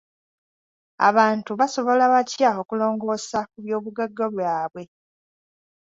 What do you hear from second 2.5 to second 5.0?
okulongoosa ku by'obugagga byabwe.